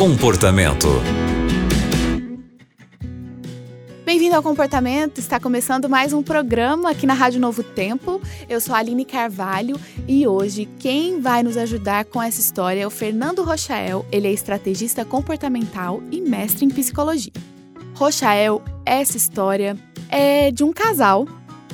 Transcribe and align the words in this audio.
Comportamento. 0.00 0.88
Bem-vindo 4.02 4.34
ao 4.34 4.42
Comportamento. 4.42 5.18
Está 5.18 5.38
começando 5.38 5.90
mais 5.90 6.14
um 6.14 6.22
programa 6.22 6.92
aqui 6.92 7.04
na 7.04 7.12
Rádio 7.12 7.38
Novo 7.38 7.62
Tempo. 7.62 8.18
Eu 8.48 8.62
sou 8.62 8.74
a 8.74 8.78
Aline 8.78 9.04
Carvalho 9.04 9.78
e 10.08 10.26
hoje 10.26 10.66
quem 10.78 11.20
vai 11.20 11.42
nos 11.42 11.58
ajudar 11.58 12.06
com 12.06 12.22
essa 12.22 12.40
história 12.40 12.80
é 12.80 12.86
o 12.86 12.90
Fernando 12.90 13.42
Rochael. 13.42 14.06
Ele 14.10 14.26
é 14.26 14.32
estrategista 14.32 15.04
comportamental 15.04 16.02
e 16.10 16.22
mestre 16.22 16.64
em 16.64 16.70
psicologia. 16.70 17.34
Rochael, 17.94 18.62
essa 18.86 19.18
história 19.18 19.76
é 20.08 20.50
de 20.50 20.64
um 20.64 20.72
casal 20.72 21.28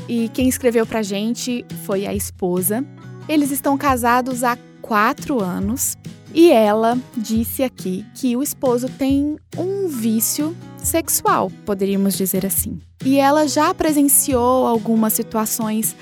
e 0.08 0.28
quem 0.30 0.48
escreveu 0.48 0.84
pra 0.84 1.00
gente 1.00 1.64
foi 1.84 2.08
a 2.08 2.12
esposa. 2.12 2.84
Eles 3.28 3.52
estão 3.52 3.78
casados 3.78 4.42
há 4.42 4.58
quatro 4.82 5.40
anos 5.40 5.96
e 6.36 6.52
ela 6.52 6.98
disse 7.16 7.62
aqui 7.62 8.04
que 8.14 8.36
o 8.36 8.42
esposo 8.42 8.90
tem 8.90 9.38
um 9.56 9.88
vício 9.88 10.54
sexual, 10.76 11.50
poderíamos 11.64 12.14
dizer 12.14 12.44
assim. 12.44 12.78
E 13.02 13.18
ela 13.18 13.48
já 13.48 13.72
presenciou 13.72 14.66
algumas 14.66 15.14
situações 15.14 15.96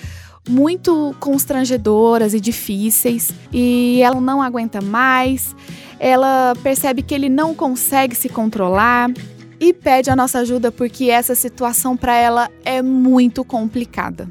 muito 0.48 1.14
constrangedoras 1.20 2.34
e 2.34 2.40
difíceis 2.40 3.30
e 3.52 4.00
ela 4.02 4.20
não 4.20 4.42
aguenta 4.42 4.80
mais. 4.80 5.54
Ela 6.00 6.54
percebe 6.64 7.00
que 7.00 7.14
ele 7.14 7.28
não 7.28 7.54
consegue 7.54 8.16
se 8.16 8.28
controlar 8.28 9.12
e 9.60 9.72
pede 9.72 10.10
a 10.10 10.16
nossa 10.16 10.40
ajuda 10.40 10.72
porque 10.72 11.10
essa 11.10 11.36
situação 11.36 11.96
para 11.96 12.16
ela 12.16 12.50
é 12.64 12.82
muito 12.82 13.44
complicada. 13.44 14.28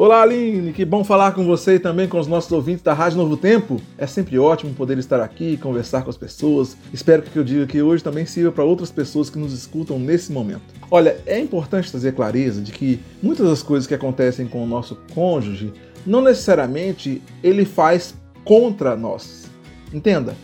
Olá, 0.00 0.22
Aline, 0.22 0.72
que 0.72 0.82
bom 0.82 1.04
falar 1.04 1.32
com 1.32 1.44
você 1.44 1.74
e 1.74 1.78
também 1.78 2.08
com 2.08 2.18
os 2.18 2.26
nossos 2.26 2.50
ouvintes 2.50 2.82
da 2.82 2.94
Rádio 2.94 3.18
Novo 3.18 3.36
Tempo. 3.36 3.78
É 3.98 4.06
sempre 4.06 4.38
ótimo 4.38 4.72
poder 4.72 4.96
estar 4.96 5.20
aqui 5.20 5.52
e 5.52 5.56
conversar 5.58 6.00
com 6.00 6.08
as 6.08 6.16
pessoas. 6.16 6.74
Espero 6.90 7.20
que 7.20 7.28
o 7.28 7.32
que 7.32 7.38
eu 7.38 7.44
diga 7.44 7.64
aqui 7.64 7.82
hoje 7.82 8.02
também 8.02 8.24
sirva 8.24 8.50
para 8.50 8.64
outras 8.64 8.90
pessoas 8.90 9.28
que 9.28 9.38
nos 9.38 9.52
escutam 9.52 9.98
nesse 9.98 10.32
momento. 10.32 10.62
Olha, 10.90 11.18
é 11.26 11.38
importante 11.38 11.90
trazer 11.90 12.14
clareza 12.14 12.62
de 12.62 12.72
que 12.72 12.98
muitas 13.22 13.46
das 13.46 13.62
coisas 13.62 13.86
que 13.86 13.92
acontecem 13.92 14.46
com 14.46 14.64
o 14.64 14.66
nosso 14.66 14.96
cônjuge 15.12 15.70
não 16.06 16.22
necessariamente 16.22 17.20
ele 17.42 17.66
faz 17.66 18.14
contra 18.42 18.96
nós. 18.96 19.50
Entenda, 19.92 20.34